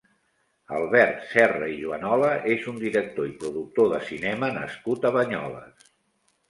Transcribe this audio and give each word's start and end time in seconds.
Albert 0.77 1.19
Serra 1.33 1.67
i 1.73 1.75
Juanola 1.83 2.31
és 2.55 2.65
un 2.73 2.81
director 2.87 3.31
i 3.33 3.37
productor 3.45 3.93
de 3.95 4.01
cinema 4.11 4.53
nascut 4.59 5.09
a 5.09 5.15
Banyoles. 5.21 5.93